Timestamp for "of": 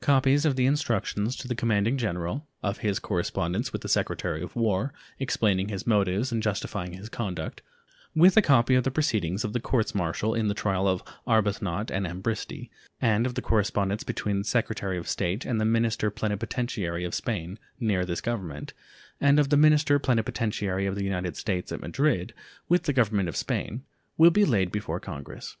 0.44-0.56, 2.60-2.78, 4.42-4.56, 8.74-8.82, 9.44-9.52, 10.88-11.04, 13.26-13.36, 14.98-15.06, 17.04-17.14, 19.38-19.50, 20.86-20.96, 23.28-23.36